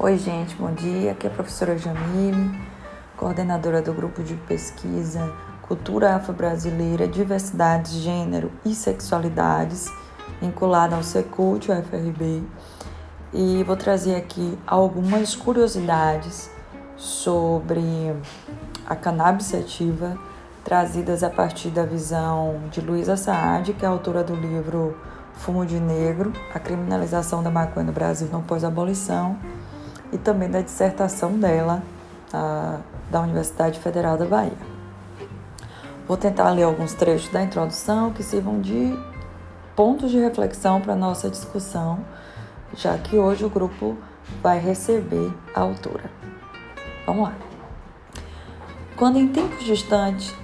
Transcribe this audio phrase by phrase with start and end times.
[0.00, 1.10] Oi, gente, bom dia.
[1.10, 2.56] Aqui é a professora Jamile,
[3.16, 9.90] coordenadora do grupo de pesquisa Cultura Afro-Brasileira, Diversidades, Gênero e Sexualidades,
[10.40, 12.44] vinculada ao Secult, UFRB,
[13.34, 16.48] e vou trazer aqui algumas curiosidades
[16.96, 18.14] sobre
[18.86, 20.16] a cannabis ativa,
[20.62, 24.96] trazidas a partir da visão de Luísa Saad, que é autora do livro
[25.34, 29.36] Fumo de Negro, a criminalização da maconha no Brasil não pós-abolição,
[30.12, 31.82] e também da dissertação dela
[32.32, 32.78] a,
[33.10, 34.52] da Universidade Federal da Bahia.
[36.06, 38.98] Vou tentar ler alguns trechos da introdução que sirvam de
[39.76, 42.00] pontos de reflexão para nossa discussão,
[42.74, 43.96] já que hoje o grupo
[44.42, 46.10] vai receber a autora.
[47.06, 47.34] Vamos lá.
[48.96, 50.34] Quando em tempos distantes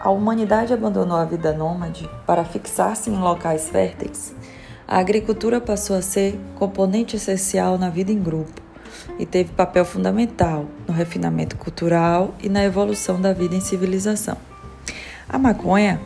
[0.00, 4.34] a humanidade abandonou a vida nômade para fixar-se em locais férteis,
[4.90, 8.60] a agricultura passou a ser componente essencial na vida em grupo
[9.20, 14.36] e teve papel fundamental no refinamento cultural e na evolução da vida em civilização.
[15.28, 16.00] A maconha,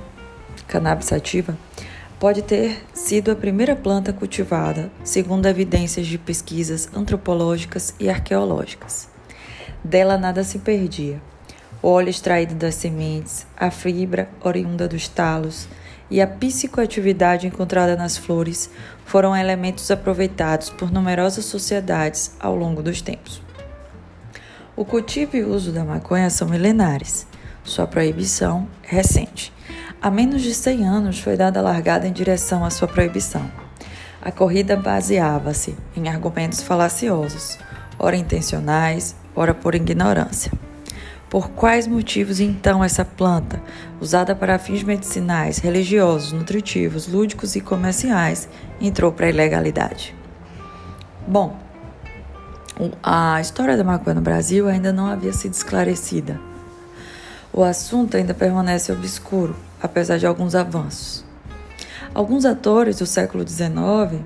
[0.69, 1.57] cannabis sativa,
[2.21, 9.09] pode ter sido a primeira planta cultivada, segundo evidências de pesquisas antropológicas e arqueológicas.
[9.83, 11.23] Dela nada se perdia.
[11.81, 15.69] O óleo extraído das sementes, a fibra oriunda dos talos,
[16.11, 18.71] e a psicoatividade encontrada nas flores
[19.05, 23.43] foram elementos aproveitados por numerosas sociedades ao longo dos tempos.
[24.77, 27.27] O cultivo e uso da maconha são milenares.
[27.63, 29.53] Sua proibição é recente.
[30.03, 33.51] Há menos de 100 anos foi dada largada em direção à sua proibição.
[34.21, 37.59] A corrida baseava-se em argumentos falaciosos,
[37.99, 40.51] ora intencionais, ora por ignorância.
[41.35, 43.61] Por quais motivos então essa planta,
[44.01, 48.49] usada para fins medicinais, religiosos, nutritivos, lúdicos e comerciais,
[48.81, 50.15] entrou para a ilegalidade?
[51.27, 51.59] Bom,
[53.03, 56.41] a história da maconha no Brasil ainda não havia sido esclarecida.
[57.53, 61.25] O assunto ainda permanece obscuro, apesar de alguns avanços.
[62.15, 64.23] Alguns atores do século XIX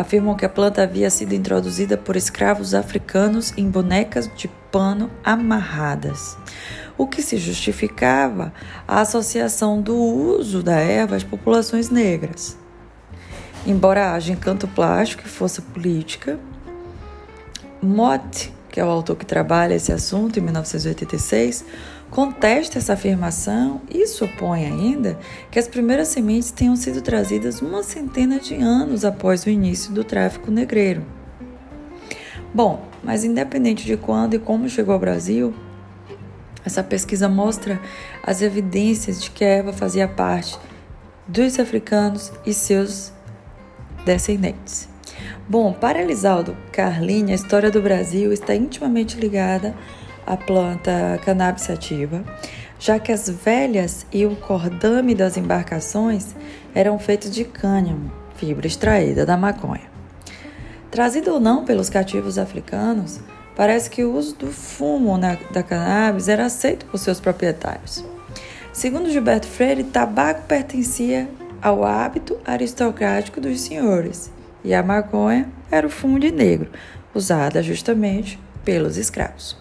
[0.00, 6.38] afirmam que a planta havia sido introduzida por escravos africanos em bonecas de pano amarradas,
[6.96, 8.52] o que se justificava
[8.88, 12.56] a associação do uso da erva às populações negras.
[13.66, 16.38] Embora haja encanto plástico e força política,
[17.82, 21.64] Mott, que é o autor que trabalha esse assunto em 1986,
[22.10, 25.18] contesta essa afirmação e supõe ainda
[25.50, 30.02] que as primeiras sementes tenham sido trazidas uma centena de anos após o início do
[30.02, 31.04] tráfico negreiro.
[32.52, 35.54] Bom, mas independente de quando e como chegou ao Brasil,
[36.64, 37.80] essa pesquisa mostra
[38.22, 40.58] as evidências de que a erva fazia parte
[41.26, 43.12] dos africanos e seus
[44.04, 44.88] descendentes.
[45.48, 49.74] Bom, para Elisaldo Carline, a história do Brasil está intimamente ligada
[50.26, 52.24] à planta cannabis sativa,
[52.78, 56.34] já que as velhas e o cordame das embarcações
[56.74, 59.90] eram feitos de cânhamo, fibra extraída da maconha.
[60.90, 63.20] Trazido ou não pelos cativos africanos,
[63.54, 68.04] parece que o uso do fumo na, da cannabis era aceito por seus proprietários.
[68.72, 71.28] Segundo Gilberto Freire, tabaco pertencia
[71.60, 74.30] ao hábito aristocrático dos senhores
[74.64, 76.70] e a maconha era o fumo de negro,
[77.14, 79.56] usada justamente pelos escravos.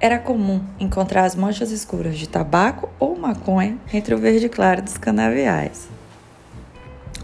[0.00, 4.96] Era comum encontrar as manchas escuras de tabaco ou maconha entre o verde claro dos
[4.96, 5.88] canaviais.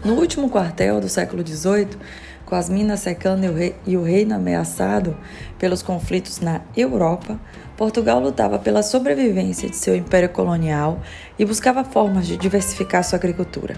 [0.03, 1.97] No último quartel do século XVIII,
[2.45, 5.15] com as minas secando e o, rei, o reino ameaçado
[5.57, 7.39] pelos conflitos na Europa,
[7.77, 10.99] Portugal lutava pela sobrevivência de seu império colonial
[11.39, 13.77] e buscava formas de diversificar sua agricultura.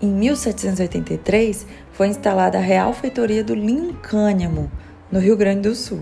[0.00, 4.68] Em 1783, foi instalada a Real Feitoria do Linho Cânhamo,
[5.12, 6.00] no Rio Grande do Sul,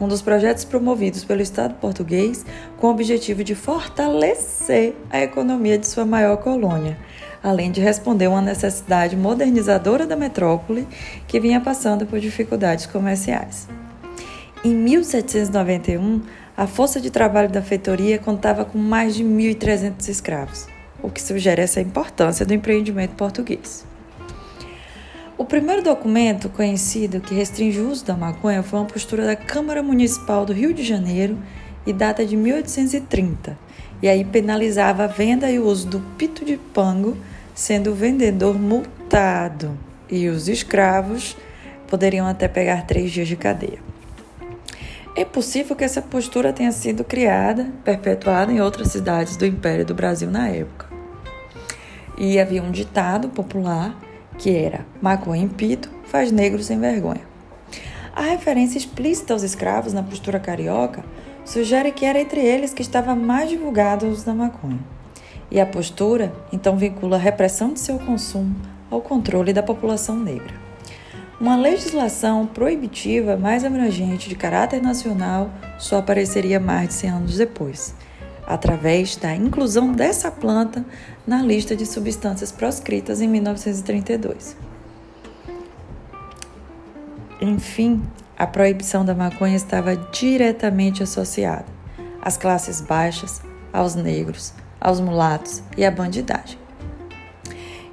[0.00, 2.44] um dos projetos promovidos pelo Estado português
[2.78, 6.98] com o objetivo de fortalecer a economia de sua maior colônia
[7.44, 10.88] além de responder uma necessidade modernizadora da metrópole
[11.28, 13.68] que vinha passando por dificuldades comerciais.
[14.64, 16.22] Em 1791,
[16.56, 20.66] a força de trabalho da feitoria contava com mais de 1.300 escravos,
[21.02, 23.84] o que sugere essa importância do empreendimento português.
[25.36, 29.82] O primeiro documento conhecido que restringe o uso da maconha foi uma postura da Câmara
[29.82, 31.36] Municipal do Rio de Janeiro
[31.84, 33.58] e data de 1830,
[34.00, 37.16] e aí penalizava a venda e o uso do pito de pango
[37.52, 39.76] sendo o vendedor multado
[40.08, 41.36] e os escravos
[41.88, 43.80] poderiam até pegar três dias de cadeia.
[45.16, 49.94] É possível que essa postura tenha sido criada, perpetuada em outras cidades do Império do
[49.94, 50.86] Brasil na época.
[52.16, 53.96] E havia um ditado popular
[54.38, 57.22] que era: maconha em pito faz negro sem vergonha.
[58.14, 61.04] A referência explícita aos escravos na postura carioca
[61.44, 64.78] sugere que era entre eles que estava mais divulgado o uso da maconha.
[65.50, 68.54] E a postura então vincula a repressão de seu consumo
[68.90, 70.54] ao controle da população negra.
[71.40, 77.94] Uma legislação proibitiva mais abrangente de caráter nacional só apareceria mais de 100 anos depois,
[78.46, 80.84] através da inclusão dessa planta
[81.26, 84.56] na lista de substâncias proscritas em 1932.
[87.40, 88.02] Enfim,
[88.38, 91.66] a proibição da maconha estava diretamente associada
[92.20, 93.42] às classes baixas,
[93.72, 96.58] aos negros, aos mulatos e à bandidagem.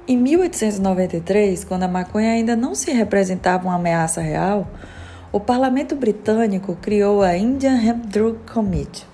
[0.06, 4.68] Em 1893, quando a maconha ainda não se representava uma ameaça real,
[5.30, 9.11] o parlamento britânico criou a Indian Hemp Drug Committee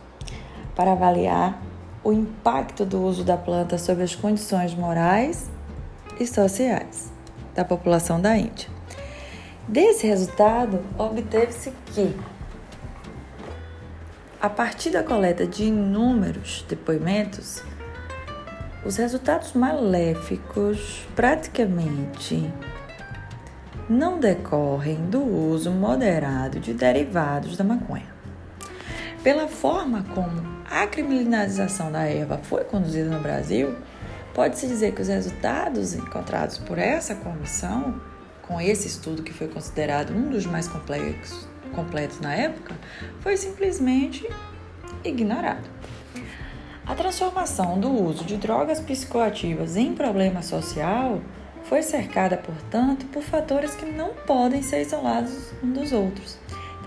[0.78, 1.60] para avaliar
[2.04, 5.50] o impacto do uso da planta sobre as condições morais
[6.20, 7.12] e sociais
[7.52, 8.68] da população da Índia.
[9.66, 12.14] Desse resultado, obteve-se que,
[14.40, 17.60] a partir da coleta de inúmeros depoimentos,
[18.86, 22.48] os resultados maléficos praticamente
[23.90, 28.06] não decorrem do uso moderado de derivados da maconha.
[29.24, 33.76] Pela forma como a criminalização da erva foi conduzida no Brasil,
[34.34, 38.00] pode-se dizer que os resultados encontrados por essa comissão
[38.42, 42.74] com esse estudo que foi considerado um dos mais complexos, completos na época,
[43.20, 44.28] foi simplesmente
[45.04, 45.68] ignorado.
[46.86, 51.20] A transformação do uso de drogas psicoativas em problema social
[51.64, 56.38] foi cercada, portanto, por fatores que não podem ser isolados um dos outros.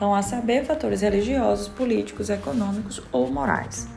[0.01, 3.87] Então, a saber, fatores religiosos, políticos, econômicos ou morais.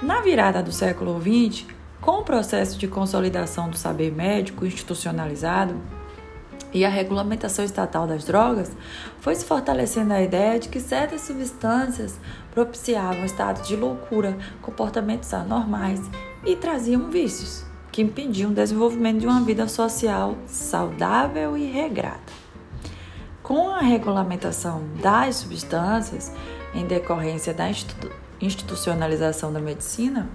[0.00, 1.66] Na virada do século XX,
[2.00, 5.74] com o processo de consolidação do saber médico institucionalizado,
[6.72, 8.70] e a regulamentação estatal das drogas,
[9.18, 12.16] foi se fortalecendo a ideia de que certas substâncias
[12.52, 16.00] propiciavam estados de loucura, comportamentos anormais
[16.46, 22.43] e traziam vícios que impediam o desenvolvimento de uma vida social saudável e regrada.
[23.44, 26.32] Com a regulamentação das substâncias,
[26.74, 27.70] em decorrência da
[28.40, 30.30] institucionalização da medicina,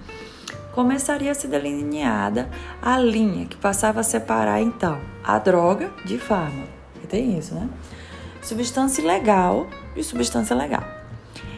[0.76, 2.48] começaria a ser delineada
[2.80, 6.70] a linha que passava a separar então a droga de fármaco.
[7.04, 7.68] E tem isso, né?
[8.44, 9.66] Substância ilegal
[9.96, 10.84] de substância legal.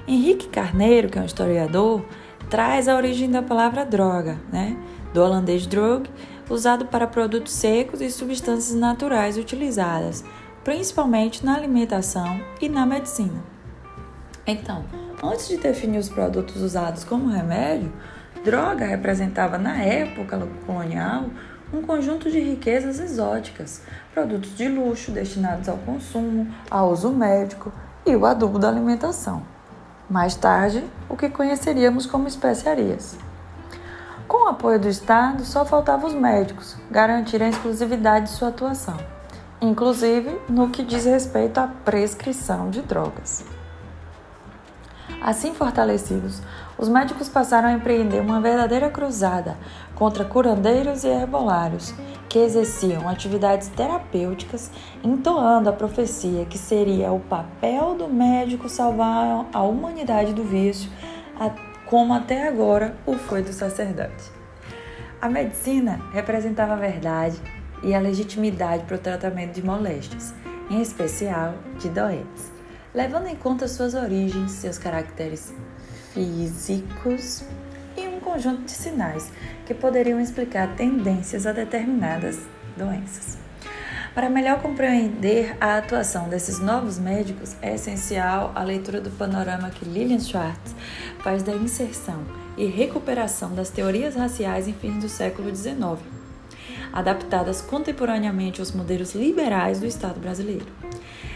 [0.07, 2.01] Henrique Carneiro, que é um historiador,
[2.49, 4.77] traz a origem da palavra droga, né?
[5.13, 6.09] Do holandês drug,
[6.49, 10.23] usado para produtos secos e substâncias naturais utilizadas
[10.63, 13.43] principalmente na alimentação e na medicina.
[14.45, 14.85] Então,
[15.23, 17.91] antes de definir os produtos usados como remédio,
[18.43, 21.25] Droga representava na época colonial
[21.71, 23.81] um conjunto de riquezas exóticas,
[24.13, 27.71] produtos de luxo destinados ao consumo, ao uso médico
[28.05, 29.43] e o adubo da alimentação.
[30.09, 33.17] Mais tarde, o que conheceríamos como especiarias.
[34.27, 38.97] Com o apoio do Estado, só faltava os médicos garantirem a exclusividade de sua atuação,
[39.61, 43.45] inclusive no que diz respeito à prescrição de drogas.
[45.21, 46.41] Assim fortalecidos,
[46.79, 49.55] os médicos passaram a empreender uma verdadeira cruzada
[49.93, 51.93] contra curandeiros e herbolários
[52.27, 54.71] que exerciam atividades terapêuticas,
[55.03, 60.89] entoando a profecia que seria o papel do médico salvar a humanidade do vício,
[61.85, 64.31] como até agora o foi do sacerdote.
[65.21, 67.39] A medicina representava a verdade
[67.83, 70.33] e a legitimidade para o tratamento de moléstias,
[70.69, 72.51] em especial de doentes
[72.93, 75.53] levando em conta suas origens, seus caracteres
[76.13, 77.43] físicos
[77.97, 79.31] e um conjunto de sinais
[79.65, 82.39] que poderiam explicar tendências a determinadas
[82.77, 83.37] doenças.
[84.13, 89.85] Para melhor compreender a atuação desses novos médicos, é essencial a leitura do panorama que
[89.85, 90.75] Lilian Schwartz
[91.23, 92.21] faz da inserção
[92.57, 96.20] e recuperação das teorias raciais em fins do século XIX,
[96.93, 100.65] adaptadas contemporaneamente aos modelos liberais do Estado brasileiro.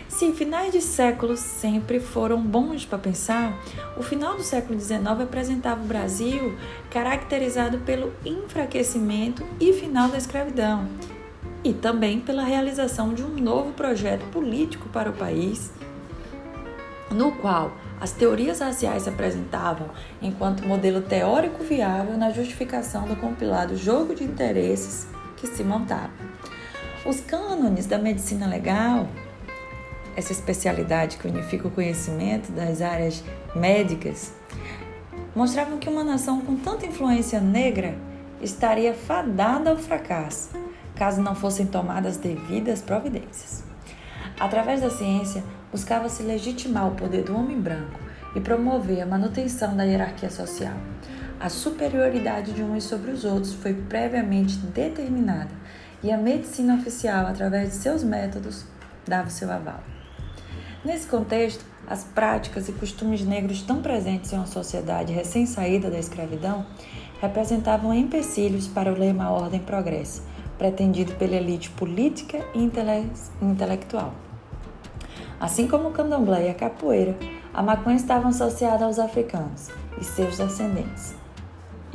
[0.08, 3.60] Se finais de séculos sempre foram bons para pensar,
[3.98, 6.56] o final do século XIX apresentava o Brasil
[6.90, 10.88] caracterizado pelo enfraquecimento e final da escravidão,
[11.64, 15.72] e também pela realização de um novo projeto político para o país,
[17.12, 19.90] no qual as teorias raciais se apresentavam
[20.22, 25.08] enquanto modelo teórico viável na justificação do compilado jogo de interesses
[25.50, 26.12] que se montava.
[27.06, 29.08] Os cânones da medicina legal
[30.16, 33.24] essa especialidade que unifica o conhecimento das áreas
[33.54, 34.34] médicas,
[35.36, 37.96] mostravam que uma nação com tanta influência negra
[38.42, 40.52] estaria fadada ao fracasso,
[40.96, 43.64] caso não fossem tomadas devidas providências.
[44.40, 48.00] Através da ciência, buscava-se legitimar o poder do homem branco
[48.36, 50.76] e promover a manutenção da hierarquia social.
[51.38, 55.52] A superioridade de uns sobre os outros foi previamente determinada
[56.02, 58.66] e a medicina oficial, através de seus métodos,
[59.06, 59.84] dava o seu aval.
[60.84, 66.66] Nesse contexto, as práticas e costumes negros tão presentes em uma sociedade recém-saída da escravidão
[67.20, 70.24] representavam empecilhos para o lema Ordem Progresso,
[70.58, 73.12] pretendido pela elite política e intele
[73.42, 74.14] intelectual.
[75.38, 77.16] Assim como o candomblé e a capoeira,
[77.54, 81.25] a maconha estava associada aos africanos e seus descendentes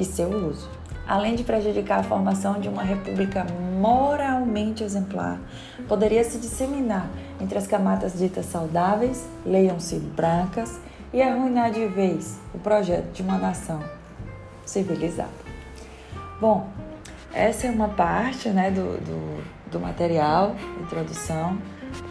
[0.00, 0.68] e seu uso,
[1.06, 3.44] além de prejudicar a formação de uma república
[3.78, 5.38] moralmente exemplar,
[5.86, 10.80] poderia se disseminar entre as camadas ditas saudáveis, leiam-se brancas,
[11.12, 13.82] e arruinar de vez o projeto de uma nação
[14.64, 15.28] civilizada.
[16.40, 16.68] Bom,
[17.34, 21.58] essa é uma parte né, do, do, do material, introdução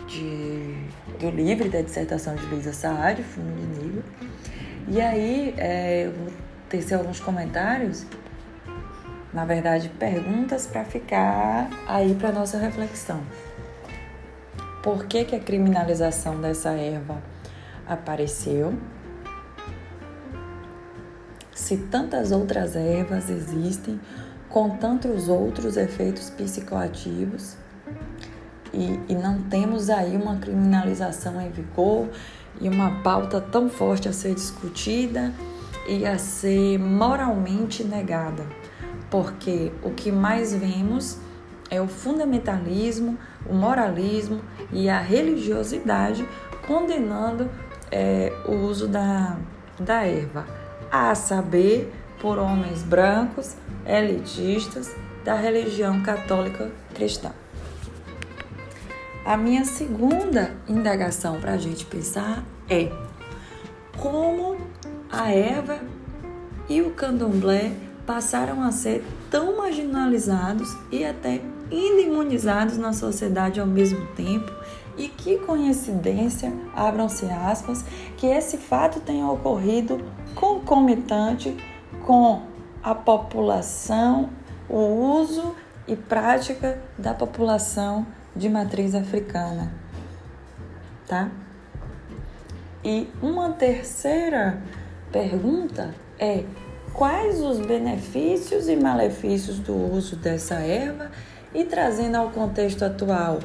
[0.05, 0.75] de,
[1.17, 4.03] do livro da dissertação de Luísa Saad, Fumo de Negro.
[4.89, 6.27] E aí é, eu vou
[6.69, 8.05] tecer alguns comentários,
[9.33, 13.21] na verdade, perguntas para ficar aí para nossa reflexão.
[14.81, 17.21] Por que, que a criminalização dessa erva
[17.88, 18.73] apareceu?
[21.53, 23.99] Se tantas outras ervas existem,
[24.47, 27.55] com tantos outros efeitos psicoativos
[28.73, 32.07] e, e não temos aí uma criminalização em vigor
[32.59, 35.31] e uma pauta tão forte a ser discutida
[35.88, 38.45] e a ser moralmente negada,
[39.09, 41.17] porque o que mais vemos
[41.69, 46.27] é o fundamentalismo, o moralismo e a religiosidade
[46.67, 47.50] condenando
[47.91, 49.38] é, o uso da,
[49.79, 50.45] da erva,
[50.91, 53.55] a saber, por homens brancos
[53.86, 54.93] elitistas
[55.24, 57.31] da religião católica cristã.
[59.25, 62.91] A minha segunda indagação para a gente pensar é
[63.98, 64.57] como
[65.11, 65.79] a erva
[66.69, 67.71] e o candomblé
[68.05, 74.51] passaram a ser tão marginalizados e até inimunizados na sociedade ao mesmo tempo.
[74.97, 77.85] E que coincidência, abram-se aspas,
[78.17, 80.03] que esse fato tenha ocorrido
[80.35, 81.55] concomitante
[82.05, 82.41] com
[82.83, 84.29] a população,
[84.67, 85.55] o uso
[85.87, 89.73] e prática da população de matriz africana,
[91.07, 91.29] tá?
[92.83, 94.61] E uma terceira
[95.11, 96.43] pergunta é:
[96.93, 101.11] quais os benefícios e malefícios do uso dessa erva?
[101.53, 103.39] E trazendo ao contexto atual,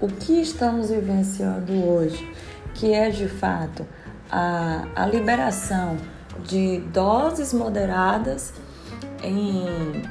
[0.00, 2.30] o que estamos vivenciando hoje,
[2.74, 3.86] que é de fato
[4.30, 5.96] a, a liberação
[6.44, 8.52] de doses moderadas
[9.22, 10.02] em,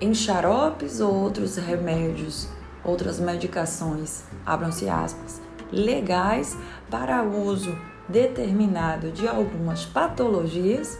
[0.00, 2.48] em xaropes ou outros remédios,
[2.84, 5.40] outras medicações, abram-se aspas,
[5.70, 6.56] legais
[6.90, 7.76] para uso
[8.12, 10.98] determinado de algumas patologias,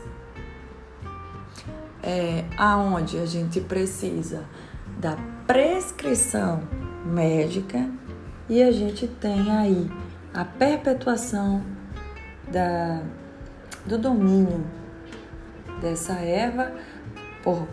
[2.02, 4.44] é, aonde a gente precisa
[4.98, 5.16] da
[5.46, 6.62] prescrição
[7.04, 7.88] médica
[8.48, 9.90] e a gente tem aí
[10.32, 11.62] a perpetuação
[12.50, 13.02] da
[13.84, 14.64] do domínio
[15.80, 16.72] dessa erva
[17.42, 17.66] por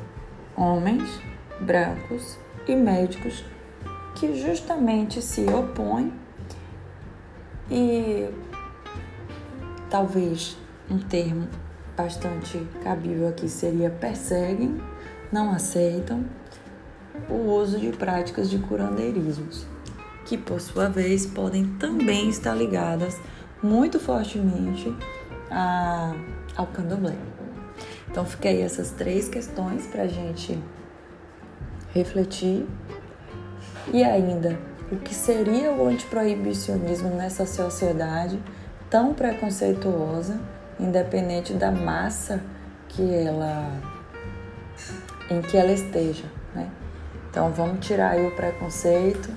[0.56, 1.08] homens
[1.60, 3.46] brancos e médicos
[4.16, 6.12] que justamente se opõem
[7.70, 8.28] e
[9.90, 10.58] talvez
[10.90, 11.48] um termo
[11.96, 14.82] bastante cabível aqui seria perseguem,
[15.32, 16.24] não aceitam
[17.30, 19.66] o uso de práticas de curandeirismos,
[20.26, 23.20] que por sua vez podem também estar ligadas
[23.62, 24.96] muito fortemente
[25.52, 26.14] a,
[26.56, 27.16] ao candomblé.
[28.10, 30.58] Então, fica aí essas três questões para a gente
[31.94, 32.66] refletir.
[33.94, 34.58] E ainda,
[34.92, 38.40] o que seria o antiproibicionismo nessa sociedade
[38.90, 40.40] tão preconceituosa,
[40.80, 42.42] independente da massa
[42.88, 43.72] que ela
[45.30, 46.70] em que ela esteja, né?
[47.30, 49.30] Então vamos tirar aí o preconceito,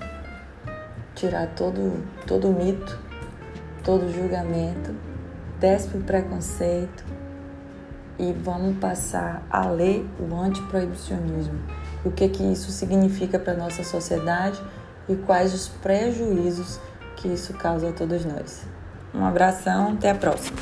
[1.15, 2.99] tirar todo todo mito,
[3.85, 4.95] todo julgamento
[5.63, 7.05] despe o preconceito
[8.19, 11.57] e vamos passar a ler o antiproibicionismo.
[12.05, 14.61] O que que isso significa para nossa sociedade
[15.09, 16.81] e quais os prejuízos
[17.17, 18.67] que isso causa a todos nós.
[19.15, 20.57] Um abração, até a próxima.